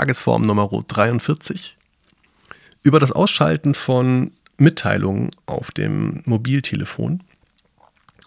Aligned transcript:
Tagesform 0.00 0.40
Nummer 0.40 0.66
43 0.66 1.76
über 2.82 2.98
das 3.00 3.12
Ausschalten 3.12 3.74
von 3.74 4.32
Mitteilungen 4.56 5.30
auf 5.44 5.72
dem 5.72 6.22
Mobiltelefon 6.24 7.22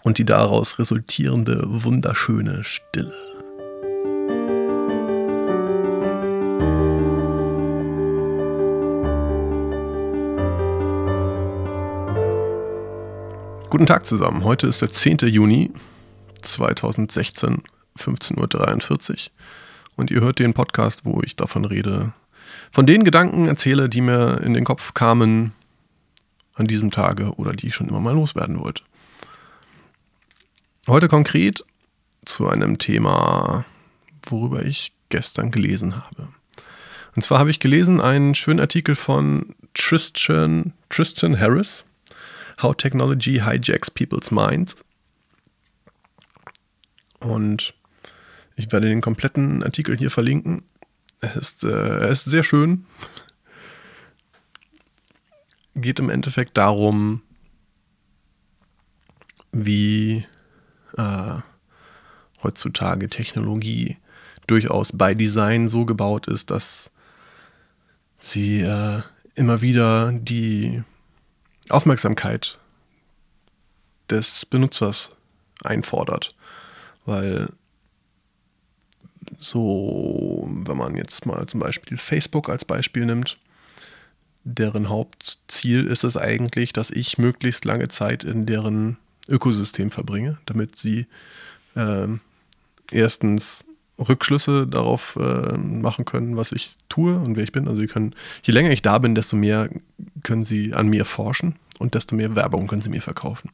und 0.04 0.20
die 0.20 0.24
daraus 0.24 0.78
resultierende 0.78 1.64
wunderschöne 1.66 2.64
Stille. 2.64 3.12
Guten 13.72 13.88
Tag 13.88 14.06
zusammen. 14.06 14.44
Heute 14.44 14.68
ist 14.68 14.84
der 14.84 14.92
10. 14.92 15.18
Juni 15.22 15.72
2016, 16.44 17.64
15.43 17.98 19.10
Uhr. 19.10 19.18
Und 19.96 20.12
ihr 20.12 20.22
hört 20.22 20.40
den 20.40 20.54
Podcast, 20.54 21.06
wo 21.06 21.22
ich 21.24 21.36
davon 21.36 21.66
rede, 21.66 22.14
von 22.72 22.86
den 22.86 23.04
Gedanken 23.04 23.48
erzähle, 23.48 23.90
die 23.90 24.02
mir 24.02 24.42
in 24.44 24.54
den 24.54 24.66
Kopf 24.66 24.94
kamen 24.94 25.54
an 26.56 26.68
diesem 26.68 26.92
Tage 26.92 27.34
oder 27.36 27.54
die 27.54 27.68
ich 27.68 27.76
schon 27.76 27.90
immer 27.90 28.00
mal 28.00 28.14
loswerden 28.14 28.60
wollte. 28.60 28.84
Heute 30.88 31.08
konkret 31.08 31.64
zu 32.26 32.48
einem 32.48 32.78
Thema, 32.78 33.66
worüber 34.26 34.66
ich 34.66 34.94
gestern 35.10 35.52
gelesen 35.52 35.96
habe. 35.96 36.30
Und 37.16 37.22
zwar 37.22 37.40
habe 37.40 37.52
ich 37.52 37.60
gelesen 37.60 38.02
einen 38.02 38.36
schönen 38.36 38.60
Artikel 38.60 38.96
von 38.96 39.56
Tristan, 39.74 40.74
Tristan 40.90 41.40
Harris, 41.40 41.86
How 42.62 42.76
Technology 42.76 43.42
Hijacks 43.44 43.92
People's 43.92 44.32
Minds. 44.32 44.76
Und 47.20 47.74
ich 48.56 48.72
werde 48.72 48.88
den 48.88 49.02
kompletten 49.02 49.64
Artikel 49.64 49.98
hier 49.98 50.12
verlinken. 50.12 50.64
Er 51.22 51.36
ist, 51.36 51.64
äh, 51.64 51.70
er 51.70 52.10
ist 52.10 52.26
sehr 52.26 52.44
schön. 52.44 52.86
Geht 55.76 56.00
im 56.00 56.10
Endeffekt 56.10 56.58
darum, 56.58 57.22
wie 59.52 60.26
äh, 60.98 61.36
heutzutage 62.44 63.10
Technologie 63.10 63.98
durchaus 64.48 64.92
bei 64.96 65.14
Design 65.14 65.70
so 65.70 65.86
gebaut 65.86 66.28
ist, 66.28 66.52
dass 66.52 66.92
sie 68.18 68.62
äh, 68.62 69.02
immer 69.36 69.62
wieder 69.62 70.12
die 70.12 70.84
Aufmerksamkeit 71.70 72.60
des 74.10 74.46
Benutzers 74.46 75.16
einfordert. 75.64 76.36
Weil 77.06 77.48
so, 79.40 80.48
wenn 80.50 80.78
man 80.78 80.96
jetzt 80.96 81.26
mal 81.26 81.46
zum 81.48 81.60
Beispiel 81.60 81.98
Facebook 81.98 82.50
als 82.50 82.66
Beispiel 82.66 83.06
nimmt, 83.06 83.38
deren 84.44 84.90
Hauptziel 84.90 85.86
ist 85.86 86.04
es 86.04 86.18
eigentlich, 86.18 86.74
dass 86.74 86.92
ich 86.92 87.18
möglichst 87.18 87.66
lange 87.66 87.88
Zeit 87.88 88.24
in 88.24 88.46
deren 88.46 88.98
Ökosystem 89.28 89.92
verbringe, 89.92 90.38
damit 90.46 90.78
sie 90.78 91.08
äh, 91.76 92.08
erstens 92.92 93.64
Rückschlüsse 93.98 94.68
darauf 94.68 95.18
äh, 95.18 95.58
machen 95.58 96.06
können, 96.06 96.36
was 96.36 96.52
ich 96.52 96.76
tue 96.90 97.16
und 97.16 97.38
wer 97.38 97.44
ich 97.44 97.52
bin. 97.52 97.68
Also 97.68 97.80
sie 97.80 97.88
können, 97.88 98.16
je 98.44 98.54
länger 98.54 98.72
ich 98.72 98.82
da 98.82 98.98
bin, 98.98 99.16
desto 99.16 99.36
mehr 99.36 99.70
können 100.24 100.44
sie 100.44 100.74
an 100.74 100.88
mir 100.88 101.06
forschen 101.06 101.56
und 101.80 101.94
desto 101.96 102.16
mehr 102.16 102.36
Werbung 102.36 102.68
können 102.68 102.82
sie 102.82 102.90
mir 102.90 103.02
verkaufen. 103.02 103.50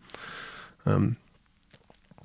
Ähm, 0.85 1.17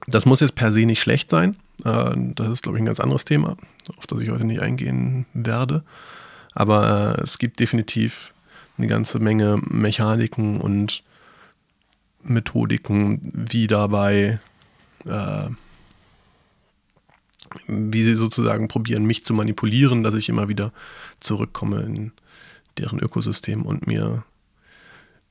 das 0.06 0.26
muss 0.26 0.40
jetzt 0.40 0.54
per 0.54 0.72
se 0.72 0.86
nicht 0.86 1.02
schlecht 1.02 1.30
sein. 1.30 1.56
Äh, 1.84 2.12
das 2.16 2.48
ist, 2.48 2.62
glaube 2.62 2.78
ich, 2.78 2.82
ein 2.82 2.86
ganz 2.86 3.00
anderes 3.00 3.24
Thema, 3.24 3.56
auf 3.96 4.06
das 4.06 4.20
ich 4.20 4.30
heute 4.30 4.44
nicht 4.44 4.60
eingehen 4.60 5.26
werde. 5.32 5.82
Aber 6.52 7.16
äh, 7.18 7.22
es 7.22 7.38
gibt 7.38 7.60
definitiv 7.60 8.32
eine 8.78 8.86
ganze 8.86 9.18
Menge 9.18 9.60
Mechaniken 9.68 10.60
und 10.60 11.02
Methodiken, 12.22 13.20
wie 13.32 13.66
dabei, 13.66 14.38
äh, 15.06 15.48
wie 17.66 18.02
sie 18.02 18.14
sozusagen 18.14 18.68
probieren, 18.68 19.04
mich 19.04 19.24
zu 19.24 19.34
manipulieren, 19.34 20.02
dass 20.02 20.14
ich 20.14 20.28
immer 20.28 20.48
wieder 20.48 20.72
zurückkomme 21.20 21.82
in 21.82 22.12
deren 22.78 22.98
Ökosystem 22.98 23.62
und 23.62 23.86
mir 23.86 24.24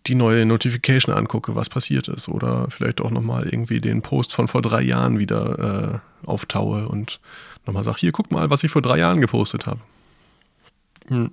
die 0.07 0.15
neue 0.15 0.45
Notification 0.45 1.15
angucke, 1.15 1.55
was 1.55 1.69
passiert 1.69 2.07
ist. 2.07 2.27
Oder 2.27 2.67
vielleicht 2.69 3.01
auch 3.01 3.11
nochmal 3.11 3.47
irgendwie 3.47 3.81
den 3.81 4.01
Post 4.01 4.33
von 4.33 4.47
vor 4.47 4.61
drei 4.61 4.81
Jahren 4.81 5.17
wieder 5.17 6.01
äh, 6.03 6.12
auftaue 6.25 6.87
und 6.87 7.19
nochmal 7.65 7.83
sage, 7.83 7.97
hier, 7.99 8.11
guck 8.11 8.31
mal, 8.31 8.49
was 8.49 8.63
ich 8.63 8.71
vor 8.71 8.81
drei 8.81 8.97
Jahren 8.97 9.21
gepostet 9.21 9.65
habe. 9.65 9.79
Hm. 11.07 11.31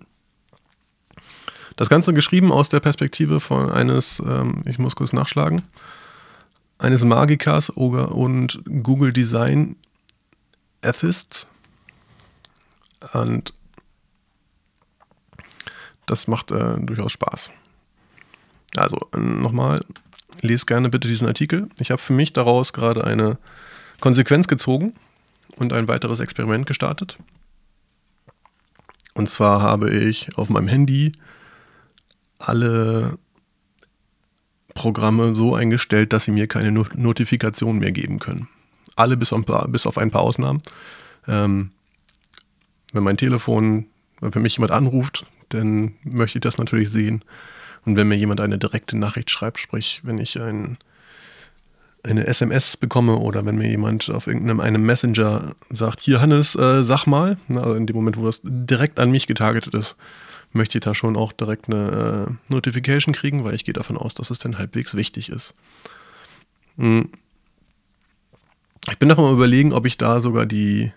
Das 1.77 1.89
Ganze 1.89 2.13
geschrieben 2.13 2.53
aus 2.53 2.69
der 2.69 2.81
Perspektive 2.81 3.41
von 3.41 3.71
eines, 3.71 4.21
ähm, 4.21 4.63
ich 4.67 4.79
muss 4.79 4.97
kurz 4.97 5.13
nachschlagen, 5.13 5.63
eines 6.79 7.05
Magikers 7.05 7.71
und 7.71 8.63
Google 8.83 9.13
Design 9.13 9.77
Ethists. 10.83 11.47
Und 13.13 13.55
das 16.07 16.27
macht 16.27 16.51
äh, 16.51 16.77
durchaus 16.79 17.13
Spaß. 17.13 17.51
Also 18.77 18.99
nochmal, 19.17 19.85
lese 20.41 20.67
gerne 20.67 20.89
bitte 20.89 21.09
diesen 21.09 21.29
Artikel. 21.29 21.69
Ich 21.79 21.91
habe 21.91 22.01
für 22.01 22.13
mich 22.13 22.33
daraus 22.33 22.73
gerade 22.73 23.05
eine 23.05 23.39
Konsequenz 24.01 24.49
gezogen 24.49 24.95
und 25.57 25.73
ein 25.73 25.89
weiteres 25.89 26.21
Experiment 26.21 26.67
gestartet. 26.67 27.19
Und 29.15 29.29
zwar 29.29 29.61
habe 29.61 29.91
ich 29.91 30.37
auf 30.37 30.49
meinem 30.49 30.69
Handy 30.69 31.13
alle 32.39 33.19
Programme 34.75 35.35
so 35.35 35.55
eingestellt, 35.55 36.13
dass 36.13 36.25
sie 36.25 36.31
mir 36.31 36.47
keine 36.47 36.71
Not 36.71 36.97
Notifikation 36.97 37.79
mehr 37.79 37.93
geben 37.93 38.19
können. 38.19 38.49
Alle 38.97 39.17
bis 39.17 39.33
auf 39.33 39.41
ein 39.41 39.45
paar, 39.45 39.69
bis 39.69 39.87
auf 39.87 39.99
ein 39.99 40.11
paar 40.11 40.23
Ausnahmen. 40.23 40.63
Ähm, 41.27 41.73
wenn 42.93 43.03
mein 43.03 43.17
Telefon, 43.17 43.87
wenn 44.21 44.43
mich 44.43 44.57
jemand 44.57 44.73
anruft, 44.73 45.27
dann 45.51 45.95
möchte 46.03 46.39
ich 46.39 46.43
das 46.43 46.59
natürlich 46.59 46.91
sehen. 46.91 47.25
Und 47.85 47.97
wenn 47.97 48.09
mir 48.09 48.17
jemand 48.17 48.41
eine 48.41 48.59
direkte 48.59 48.97
Nachricht 48.97 49.31
schreibt, 49.31 49.59
sprich, 49.59 50.01
wenn 50.03 50.19
ich 50.19 50.41
ein, 50.41 50.79
eine 52.03 52.27
SMS 52.27 52.77
bekomme 52.77 53.17
oder 53.17 53.45
wenn 53.45 53.57
mir 53.57 53.69
jemand 53.69 54.11
auf 54.11 54.27
irgendeinem 54.27 54.61
einem 54.61 54.83
Messenger 54.85 55.55
sagt, 55.71 56.01
hier 56.01 56.21
Hannes, 56.21 56.57
äh, 56.57 56.83
sag 56.83 57.07
mal, 57.07 57.37
also 57.49 57.75
in 57.75 57.87
dem 57.87 57.97
Moment, 57.97 58.17
wo 58.17 58.25
das 58.25 58.41
direkt 58.43 58.99
an 58.99 59.11
mich 59.11 59.27
getargetet 59.27 59.75
ist, 59.75 59.97
möchte 60.53 60.79
ich 60.79 60.85
da 60.85 60.95
schon 60.95 61.17
auch 61.17 61.33
direkt 61.33 61.69
eine 61.69 62.29
äh, 62.29 62.53
Notification 62.53 63.15
kriegen, 63.15 63.45
weil 63.45 63.55
ich 63.55 63.65
gehe 63.65 63.75
davon 63.75 63.97
aus, 63.97 64.15
dass 64.15 64.31
es 64.31 64.39
dann 64.39 64.59
halbwegs 64.59 64.95
wichtig 64.95 65.29
ist. 65.29 65.55
Hm. 66.77 67.11
Ich 68.91 68.99
bin 68.99 69.09
davon 69.09 69.33
überlegen, 69.33 69.73
ob 69.73 69.87
ich 69.87 69.99
da 69.99 70.21
sogar 70.21 70.47
die 70.47 70.93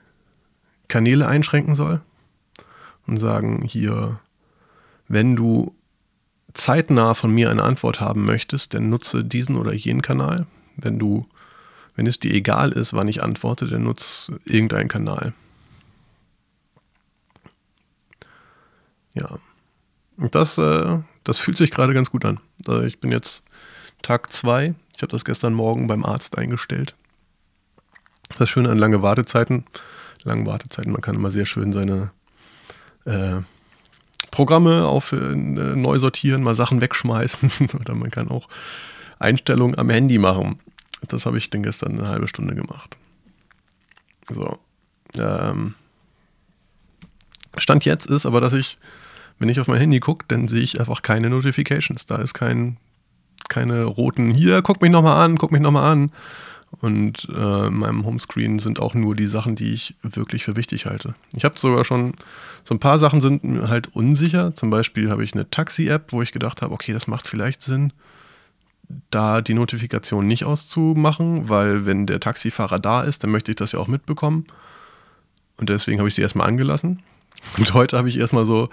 Kanäle 0.88 1.28
einschränken 1.28 1.76
soll 1.76 2.02
und 3.08 3.18
sagen, 3.20 3.64
hier, 3.68 4.20
wenn 5.08 5.36
du 5.36 5.76
zeitnah 6.54 7.14
von 7.14 7.32
mir 7.32 7.52
eine 7.52 7.64
Antwort 7.64 8.00
haben 8.00 8.26
möchtest, 8.26 8.74
dann 8.74 8.90
nutze 8.90 9.24
diesen 9.24 9.58
oder 9.58 9.74
jenen 9.74 10.02
Kanal. 10.02 10.46
Wenn 10.76 11.00
du, 11.00 11.28
wenn 11.96 12.08
es 12.08 12.20
dir 12.20 12.34
egal 12.34 12.72
ist, 12.72 12.94
wann 12.94 13.08
ich 13.08 13.24
antworte, 13.24 13.68
dann 13.68 13.84
nutze 13.84 14.40
irgendeinen 14.46 14.90
Kanal. 14.90 15.34
Ja. 19.14 19.40
Und 20.18 20.36
das, 20.36 20.58
äh, 20.58 21.00
das 21.24 21.40
fühlt 21.40 21.58
sich 21.58 21.72
gerade 21.72 21.94
ganz 21.94 22.10
gut 22.12 22.26
an. 22.26 22.40
Also 22.66 22.84
ich 22.84 23.00
bin 23.00 23.12
jetzt 23.12 23.44
Tag 24.02 24.32
2. 24.32 24.76
Ich 24.96 25.02
habe 25.02 25.12
das 25.12 25.26
gestern 25.26 25.54
Morgen 25.54 25.88
beim 25.88 26.06
Arzt 26.06 26.38
eingestellt. 26.38 26.96
Das 28.38 28.50
Schöne 28.50 28.70
an 28.70 28.78
lange 28.78 29.02
Wartezeiten, 29.02 29.66
lange 30.24 30.46
Wartezeiten, 30.46 30.92
man 30.92 31.02
kann 31.02 31.16
immer 31.16 31.32
sehr 31.32 31.46
schön 31.46 31.74
seine 31.74 32.12
äh, 33.06 33.42
Programme 34.32 34.88
auf 34.88 35.12
äh, 35.12 35.16
neu 35.16 36.00
sortieren, 36.00 36.44
mal 36.44 36.56
Sachen 36.56 36.82
wegschmeißen 36.82 37.70
oder 37.80 37.94
man 37.94 38.12
kann 38.12 38.30
auch 38.30 38.48
Einstellungen 39.24 39.78
am 39.78 39.90
Handy 39.90 40.18
machen. 40.18 40.60
Das 41.08 41.26
habe 41.26 41.38
ich 41.38 41.50
dann 41.50 41.64
gestern 41.64 42.00
eine 42.00 42.08
halbe 42.08 42.28
Stunde 42.28 42.56
gemacht. 42.56 42.98
So. 44.30 44.58
Ähm, 45.18 45.76
Stand 47.58 47.86
jetzt 47.86 48.08
ist 48.08 48.26
aber, 48.26 48.42
dass 48.42 48.54
ich, 48.54 48.78
wenn 49.40 49.50
ich 49.50 49.60
auf 49.60 49.68
mein 49.68 49.80
Handy 49.80 50.00
gucke, 50.00 50.26
dann 50.28 50.48
sehe 50.48 50.62
ich 50.62 50.80
einfach 50.80 51.02
keine 51.02 51.30
Notifications. 51.30 52.06
Da 52.06 52.16
ist 52.16 52.34
kein, 52.34 52.78
keine 53.50 53.84
roten, 53.84 54.32
hier, 54.32 54.62
guck 54.62 54.82
mich 54.82 54.92
nochmal 54.92 55.24
an, 55.24 55.38
guck 55.38 55.52
mich 55.52 55.62
nochmal 55.62 55.92
an. 55.92 56.12
Und 56.82 57.28
äh, 57.30 57.68
in 57.68 57.76
meinem 57.76 58.04
Homescreen 58.04 58.58
sind 58.58 58.80
auch 58.80 58.96
nur 58.96 59.16
die 59.16 59.28
Sachen, 59.28 59.56
die 59.56 59.74
ich 59.74 59.96
wirklich 60.02 60.44
für 60.44 60.56
wichtig 60.56 60.88
halte. 60.88 61.14
Ich 61.36 61.46
habe 61.46 61.60
sogar 61.60 61.86
schon, 61.86 62.14
so 62.64 62.74
ein 62.74 62.80
paar 62.80 62.98
Sachen 62.98 63.22
sind 63.22 63.70
halt 63.70 63.96
unsicher. 63.96 64.56
Zum 64.56 64.72
Beispiel 64.72 65.12
habe 65.12 65.24
ich 65.24 65.34
eine 65.34 65.50
Taxi-App, 65.50 66.12
wo 66.12 66.24
ich 66.24 66.32
gedacht 66.32 66.64
habe, 66.64 66.74
okay, 66.74 66.92
das 66.92 67.06
macht 67.06 67.28
vielleicht 67.28 67.62
Sinn, 67.62 67.94
da 69.12 69.42
die 69.42 69.54
Notifikation 69.54 70.28
nicht 70.28 70.46
auszumachen, 70.46 71.50
weil 71.50 71.86
wenn 71.86 72.06
der 72.06 72.20
Taxifahrer 72.20 72.80
da 72.80 73.02
ist, 73.02 73.24
dann 73.24 73.32
möchte 73.32 73.52
ich 73.52 73.56
das 73.56 73.72
ja 73.72 73.80
auch 73.80 73.88
mitbekommen. 73.88 74.46
Und 75.58 75.70
deswegen 75.70 76.00
habe 76.00 76.10
ich 76.10 76.16
sie 76.16 76.22
erstmal 76.22 76.48
angelassen. 76.48 77.02
Und 77.58 77.74
heute 77.74 77.98
habe 77.98 78.10
ich 78.10 78.18
erstmal 78.18 78.46
so 78.46 78.70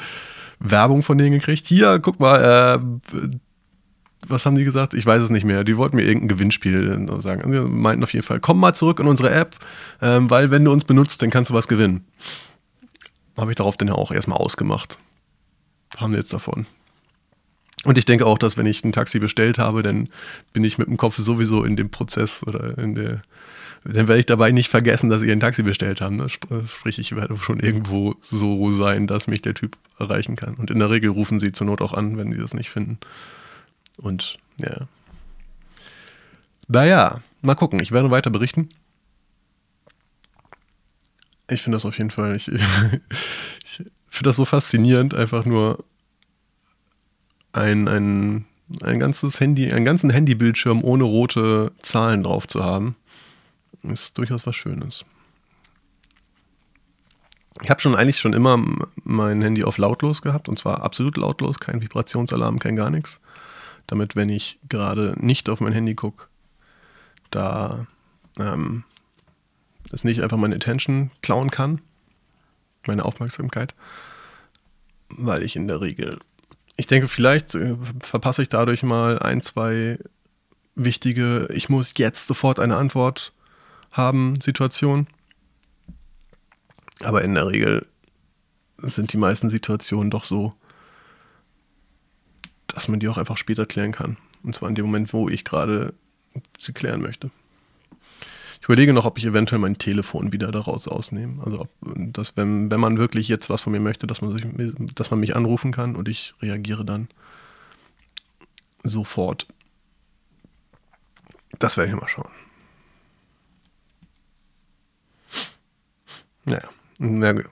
Werbung 0.59 1.03
von 1.03 1.19
denen 1.19 1.33
gekriegt. 1.33 1.67
Hier, 1.67 1.99
guck 2.01 2.21
mal, 2.21 2.79
äh, 2.79 3.29
was 4.27 4.45
haben 4.45 4.57
die 4.57 4.65
gesagt? 4.65 4.95
Ich 4.95 5.07
weiß 5.07 5.23
es 5.23 5.31
nicht 5.31 5.45
mehr. 5.45 5.65
Die 5.65 5.77
wollten 5.77 5.97
mir 5.97 6.03
irgendein 6.03 6.29
Gewinnspiel 6.29 7.09
äh, 7.09 7.23
sagen. 7.23 7.51
Die 7.51 7.59
meinten 7.59 8.05
auf 8.05 8.12
jeden 8.12 8.25
Fall, 8.25 8.41
komm 8.41 8.59
mal 8.59 8.75
zurück 8.75 9.01
in 9.01 9.07
unsere 9.07 9.31
App, 9.31 9.57
ähm, 10.03 10.31
weil 10.31 10.51
wenn 10.51 10.65
du 10.65 10.73
uns 10.73 10.85
benutzt, 10.85 11.23
dann 11.23 11.31
kannst 11.31 11.51
du 11.51 11.55
was 11.55 11.69
gewinnen. 11.69 12.05
Habe 13.37 13.53
ich 13.53 13.57
darauf 13.57 13.77
dann 13.77 13.89
ja 13.89 13.95
auch 13.95 14.11
erstmal 14.11 14.39
ausgemacht. 14.39 14.99
Haben 15.97 16.12
wir 16.12 16.21
jetzt 16.21 16.33
davon. 16.33 16.67
Und 17.85 17.97
ich 17.97 18.05
denke 18.05 18.27
auch, 18.27 18.38
dass 18.38 18.56
wenn 18.56 18.67
ich 18.67 18.85
ein 18.85 18.93
Taxi 18.93 19.19
bestellt 19.19 19.59
habe, 19.59 19.82
dann 19.82 20.09
bin 20.53 20.65
ich 20.65 20.77
mit 20.77 20.88
dem 20.88 20.99
Kopf 20.99 21.17
sowieso 21.17 21.65
in 21.65 21.77
dem 21.77 21.91
Prozess 21.91 22.43
oder 22.47 22.77
in 22.77 22.94
der, 22.94 23.23
dann 23.85 24.06
werde 24.06 24.19
ich 24.19 24.27
dabei 24.27 24.50
nicht 24.50 24.69
vergessen, 24.69 25.09
dass 25.09 25.23
sie 25.23 25.32
ein 25.32 25.41
Taxi 25.41 25.62
bestellt 25.62 26.03
haben. 26.03 26.17
Ne? 26.17 26.29
Sprich, 26.29 26.99
ich 26.99 27.17
werde 27.17 27.38
schon 27.38 27.59
irgendwo 27.61 28.17
so 28.31 28.71
sein, 28.71 29.06
dass 29.06 29.29
mich 29.29 29.41
der 29.41 29.55
Typ 29.55 29.79
erreichen 29.99 30.37
kann. 30.37 30.55
Und 30.55 30.71
in 30.71 30.79
der 30.79 30.91
Regel 30.91 31.11
rufen 31.11 31.41
sie 31.41 31.53
zur 31.53 31.67
Not 31.67 31.81
auch 31.81 31.94
an, 31.94 32.19
wenn 32.19 32.32
sie 32.32 32.38
das 32.38 32.53
nicht 32.53 32.69
finden. 32.69 32.99
Und 33.97 34.38
ja. 34.61 34.87
Naja, 36.69 37.21
mal 37.41 37.55
gucken. 37.55 37.81
Ich 37.83 37.93
werde 37.93 38.11
weiter 38.11 38.31
berichten. 38.31 38.69
Ich 41.49 41.62
finde 41.62 41.76
das 41.76 41.87
auf 41.87 41.97
jeden 41.97 42.11
Fall, 42.11 42.37
ich, 42.37 42.49
ich 43.65 43.83
finde 44.09 44.29
das 44.29 44.37
so 44.37 44.44
faszinierend, 44.44 45.15
einfach 45.15 45.44
nur 45.44 45.85
ein, 47.52 47.88
ein, 47.88 48.44
ein 48.82 49.00
ganzes 49.00 49.41
Handy, 49.41 49.73
einen 49.73 49.85
ganzen 49.85 50.11
Handybildschirm 50.11 50.82
ohne 50.85 51.05
rote 51.05 51.73
Zahlen 51.82 52.23
drauf 52.23 52.47
zu 52.47 52.64
haben. 52.64 52.97
Ist 53.82 54.19
durchaus 54.19 54.47
was 54.47 54.56
Schönes. 54.56 55.05
Ich 57.62 57.70
habe 57.70 57.81
schon 57.81 57.94
eigentlich 57.94 58.19
schon 58.19 58.32
immer 58.32 58.62
mein 59.05 59.43
Handy 59.43 59.64
auf 59.64 59.76
lautlos 59.79 60.23
gehabt 60.23 60.49
und 60.49 60.58
zwar 60.58 60.82
absolut 60.82 61.17
lautlos, 61.17 61.58
kein 61.61 61.82
Vibrationsalarm, 61.82 62.58
kein 62.58 62.76
gar 62.76 62.91
nichts 62.91 63.20
damit, 63.91 64.14
wenn 64.14 64.29
ich 64.29 64.58
gerade 64.69 65.14
nicht 65.19 65.49
auf 65.49 65.61
mein 65.61 65.73
Handy 65.73 65.94
gucke, 65.94 66.29
da 67.31 67.87
ähm, 68.38 68.85
das 69.91 70.05
nicht 70.05 70.23
einfach 70.23 70.37
meine 70.37 70.55
Attention 70.55 71.11
klauen 71.23 71.50
kann, 71.50 71.81
meine 72.87 73.05
Aufmerksamkeit, 73.05 73.75
weil 75.08 75.43
ich 75.43 75.56
in 75.56 75.67
der 75.67 75.81
Regel, 75.81 76.20
ich 76.81 76.87
denke, 76.87 77.09
vielleicht 77.09 77.55
äh, 77.55 77.77
verpasse 78.00 78.41
ich 78.41 78.49
dadurch 78.49 78.82
mal 78.82 79.19
ein, 79.19 79.43
zwei 79.43 79.99
wichtige, 80.75 81.47
ich 81.53 81.69
muss 81.69 81.93
jetzt 81.99 82.27
sofort 82.27 82.59
eine 82.59 82.77
Antwort 82.77 83.35
haben 83.93 84.35
Situationen. 84.41 85.06
Aber 87.00 87.23
in 87.23 87.35
der 87.35 87.49
Regel 87.49 87.87
sind 88.79 89.12
die 89.12 89.19
meisten 89.19 89.50
Situationen 89.50 90.11
doch 90.11 90.25
so, 90.25 90.55
dass 92.67 92.88
man 92.88 92.99
die 92.99 93.09
auch 93.09 93.19
einfach 93.19 93.37
später 93.37 93.67
klären 93.67 93.93
kann. 93.93 94.17
Und 94.43 94.55
zwar 94.55 94.71
in 94.71 94.75
dem 94.75 94.87
Moment, 94.87 95.12
wo 95.12 95.29
ich 95.29 95.44
gerade 95.44 95.93
sie 96.59 96.73
klären 96.73 97.03
möchte. 97.03 97.31
Überlege 98.70 98.93
noch, 98.93 99.05
ob 99.05 99.19
ich 99.19 99.25
eventuell 99.25 99.58
mein 99.58 99.78
Telefon 99.78 100.32
wieder 100.32 100.52
daraus 100.52 100.87
ausnehme. 100.87 101.43
Also 101.44 101.62
ob 101.62 101.70
das, 101.81 102.37
wenn, 102.37 102.70
wenn 102.70 102.78
man 102.78 102.99
wirklich 102.99 103.26
jetzt 103.26 103.50
was 103.50 103.62
von 103.62 103.72
mir 103.72 103.81
möchte, 103.81 104.06
dass 104.06 104.22
man, 104.22 104.31
sich, 104.31 104.46
dass 104.94 105.11
man 105.11 105.19
mich 105.19 105.34
anrufen 105.34 105.72
kann 105.72 105.96
und 105.96 106.08
ich 106.08 106.34
reagiere 106.40 106.84
dann 106.84 107.08
sofort. 108.84 109.49
Das 111.58 111.76
werde 111.76 111.90
ich 111.90 112.00
mal 112.00 112.06
schauen. 112.06 112.31
Naja, 116.44 117.43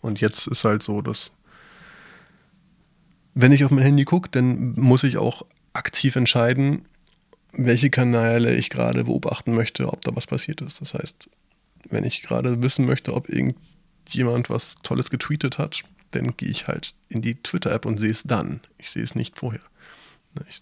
und 0.00 0.20
jetzt 0.20 0.48
ist 0.48 0.64
halt 0.64 0.82
so, 0.82 1.02
dass 1.02 1.30
wenn 3.34 3.52
ich 3.52 3.64
auf 3.64 3.70
mein 3.70 3.84
Handy 3.84 4.04
gucke, 4.04 4.28
dann 4.28 4.74
muss 4.74 5.04
ich 5.04 5.18
auch 5.18 5.46
aktiv 5.72 6.16
entscheiden, 6.16 6.84
welche 7.56 7.90
Kanäle 7.90 8.54
ich 8.54 8.70
gerade 8.70 9.04
beobachten 9.04 9.54
möchte, 9.54 9.92
ob 9.92 10.02
da 10.02 10.14
was 10.14 10.26
passiert 10.26 10.60
ist. 10.60 10.80
Das 10.80 10.94
heißt, 10.94 11.28
wenn 11.88 12.04
ich 12.04 12.22
gerade 12.22 12.62
wissen 12.62 12.86
möchte, 12.86 13.14
ob 13.14 13.28
irgendjemand 13.28 14.50
was 14.50 14.76
Tolles 14.82 15.10
getweetet 15.10 15.58
hat, 15.58 15.82
dann 16.12 16.36
gehe 16.36 16.50
ich 16.50 16.68
halt 16.68 16.94
in 17.08 17.22
die 17.22 17.34
Twitter-App 17.34 17.86
und 17.86 17.98
sehe 17.98 18.10
es 18.10 18.22
dann. 18.22 18.60
Ich 18.78 18.90
sehe 18.90 19.02
es 19.02 19.14
nicht 19.14 19.38
vorher. 19.38 19.60
Ich 20.48 20.60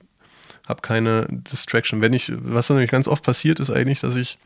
habe 0.67 0.83
keine 0.83 1.27
Distraction. 1.31 2.01
Wenn 2.01 2.13
ich, 2.13 2.33
was 2.35 2.71
nämlich 2.71 2.91
ganz 2.91 3.09
oft 3.09 3.23
passiert, 3.23 3.61
ist 3.61 3.71
eigentlich, 3.71 4.01
dass 4.01 4.17
ich 4.17 4.39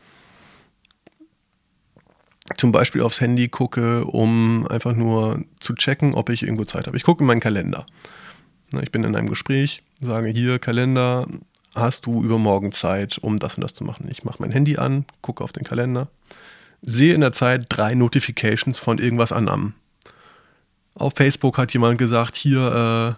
zum 2.55 2.71
Beispiel 2.71 3.01
aufs 3.01 3.19
Handy 3.19 3.49
gucke, 3.49 4.05
um 4.05 4.65
einfach 4.67 4.95
nur 4.95 5.43
zu 5.59 5.75
checken, 5.75 6.13
ob 6.13 6.29
ich 6.29 6.43
irgendwo 6.43 6.63
Zeit 6.63 6.87
habe. 6.87 6.95
Ich 6.95 7.03
gucke 7.03 7.23
in 7.23 7.27
meinen 7.27 7.41
Kalender. 7.41 7.85
Ich 8.81 8.91
bin 8.91 9.03
in 9.03 9.15
einem 9.15 9.29
Gespräch, 9.29 9.83
sage 9.99 10.29
hier, 10.29 10.59
Kalender, 10.59 11.27
hast 11.77 12.05
du 12.05 12.23
übermorgen 12.23 12.71
Zeit, 12.71 13.17
um 13.19 13.37
das 13.37 13.55
und 13.55 13.63
das 13.63 13.73
zu 13.73 13.83
machen? 13.83 14.07
Ich 14.11 14.23
mache 14.23 14.37
mein 14.39 14.51
Handy 14.51 14.77
an, 14.77 15.05
gucke 15.21 15.43
auf 15.43 15.51
den 15.51 15.63
Kalender, 15.63 16.07
sehe 16.81 17.13
in 17.13 17.21
der 17.21 17.33
Zeit 17.33 17.67
drei 17.69 17.93
Notifications 17.95 18.77
von 18.77 18.97
irgendwas 18.97 19.31
anderem. 19.31 19.73
Auf 20.95 21.13
Facebook 21.15 21.57
hat 21.57 21.73
jemand 21.73 21.97
gesagt, 21.97 22.35
hier 22.35 23.17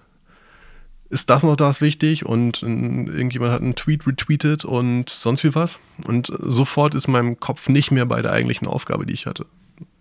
äh, 1.09 1.13
ist 1.13 1.29
das 1.29 1.43
noch 1.43 1.55
das 1.55 1.81
wichtig 1.81 2.25
und 2.25 2.61
irgendjemand 2.61 3.51
hat 3.51 3.61
einen 3.61 3.75
Tweet 3.75 4.05
retweetet 4.05 4.65
und 4.65 5.09
sonst 5.09 5.43
wie 5.43 5.55
was. 5.55 5.79
Und 6.05 6.31
sofort 6.39 6.93
ist 6.93 7.07
mein 7.07 7.39
Kopf 7.39 7.69
nicht 7.69 7.91
mehr 7.91 8.05
bei 8.05 8.21
der 8.21 8.31
eigentlichen 8.31 8.67
Aufgabe, 8.67 9.05
die 9.05 9.13
ich 9.13 9.25
hatte. 9.25 9.45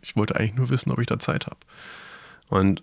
Ich 0.03 0.17
wollte 0.17 0.37
eigentlich 0.37 0.55
nur 0.55 0.71
wissen, 0.71 0.91
ob 0.91 0.99
ich 0.99 1.07
da 1.07 1.19
Zeit 1.19 1.47
habe. 1.47 1.57
Und 2.49 2.83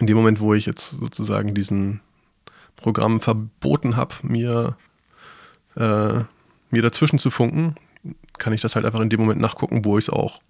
in 0.00 0.06
dem 0.06 0.16
Moment, 0.16 0.40
wo 0.40 0.54
ich 0.54 0.66
jetzt 0.66 0.90
sozusagen 0.90 1.54
diesen 1.54 2.00
Programm 2.82 3.20
verboten 3.20 3.96
habe, 3.96 4.14
mir, 4.22 4.76
äh, 5.76 6.20
mir 6.70 6.82
dazwischen 6.82 7.18
zu 7.18 7.30
funken, 7.30 7.76
kann 8.38 8.52
ich 8.52 8.60
das 8.60 8.74
halt 8.74 8.84
einfach 8.84 9.00
in 9.00 9.08
dem 9.08 9.20
Moment 9.20 9.40
nachgucken, 9.40 9.84
wo 9.84 9.98
ich 9.98 10.06
es 10.06 10.10
auch 10.10 10.40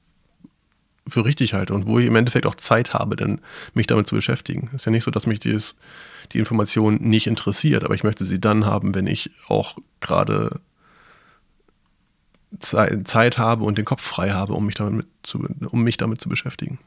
für 1.06 1.24
richtig 1.24 1.54
halte 1.54 1.74
und 1.74 1.86
wo 1.86 1.98
ich 1.98 2.06
im 2.06 2.16
Endeffekt 2.16 2.46
auch 2.46 2.54
Zeit 2.54 2.94
habe, 2.94 3.16
denn 3.16 3.40
mich 3.74 3.88
damit 3.88 4.06
zu 4.06 4.14
beschäftigen. 4.14 4.68
Es 4.68 4.82
ist 4.82 4.86
ja 4.86 4.92
nicht 4.92 5.04
so, 5.04 5.10
dass 5.10 5.26
mich 5.26 5.40
dieses, 5.40 5.74
die 6.32 6.38
Information 6.38 6.96
nicht 6.96 7.26
interessiert, 7.26 7.84
aber 7.84 7.94
ich 7.94 8.04
möchte 8.04 8.24
sie 8.24 8.40
dann 8.40 8.66
haben, 8.66 8.94
wenn 8.94 9.06
ich 9.06 9.30
auch 9.48 9.76
gerade 10.00 10.60
Zeit 12.60 13.38
habe 13.38 13.64
und 13.64 13.78
den 13.78 13.84
Kopf 13.84 14.02
frei 14.02 14.30
habe, 14.30 14.52
um 14.52 14.66
mich 14.66 14.74
damit 14.74 15.06
zu, 15.22 15.44
um 15.70 15.82
mich 15.82 15.96
damit 15.96 16.20
zu 16.20 16.28
beschäftigen. 16.28 16.78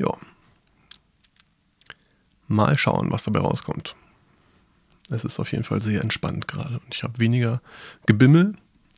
ja, 0.00 0.16
mal 2.50 2.76
schauen, 2.76 3.10
was 3.10 3.22
dabei 3.22 3.40
rauskommt. 3.40 3.94
Es 5.08 5.24
ist 5.24 5.38
auf 5.38 5.52
jeden 5.52 5.64
Fall 5.64 5.80
sehr 5.80 6.02
entspannt 6.02 6.48
gerade 6.48 6.80
und 6.84 6.94
ich 6.94 7.02
habe 7.02 7.18
weniger 7.18 7.62
Gebimmel 8.06 8.54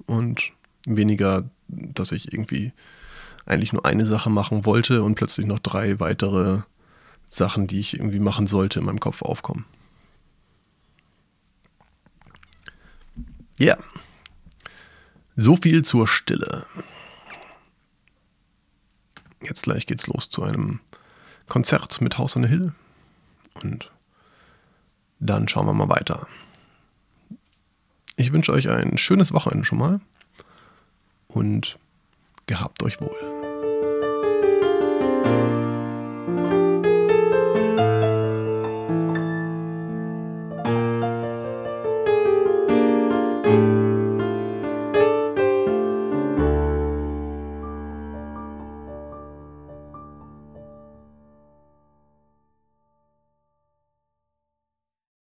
und 0.07 0.53
weniger, 0.87 1.49
dass 1.69 2.13
ich 2.13 2.33
irgendwie 2.33 2.73
eigentlich 3.47 3.73
nur 3.73 3.87
eine 3.87 4.07
Sache 4.07 4.31
machen 4.31 4.65
wollte 4.65 5.03
und 5.03 5.15
plötzlich 5.15 5.47
noch 5.47 5.59
drei 5.59 6.01
weitere 6.01 6.63
Sachen, 7.31 7.67
die 7.67 7.81
ich 7.81 7.95
irgendwie 7.95 8.21
machen 8.21 8.47
sollte, 8.47 8.79
in 8.79 8.87
meinem 8.87 9.01
Kopf 9.01 9.23
aufkommen. 9.23 9.65
Ja. 13.59 13.77
So 15.37 15.57
viel 15.57 15.83
zur 15.83 16.09
Stille. 16.09 16.67
Jetzt 19.43 19.63
gleich 19.63 19.87
geht's 19.87 20.07
los 20.07 20.29
zu 20.29 20.43
einem 20.43 20.81
Konzert 21.49 22.01
mit 22.01 22.19
House 22.19 22.37
on 22.37 22.45
the 22.45 22.49
Hill. 22.49 22.73
Und 23.55 23.91
dann 25.21 25.49
schauen 25.49 25.67
wir 25.67 25.75
mal 25.75 25.89
weiter. 25.89 26.27
Ich 28.17 28.33
wünsche 28.33 28.53
euch 28.53 28.69
ein 28.69 28.99
schönes 28.99 29.33
Wochenende 29.33 29.65
schon 29.65 29.79
mal 29.79 30.01
und 31.29 31.79
gehabt 32.47 32.83
euch 32.83 33.01
wohl. 33.01 33.42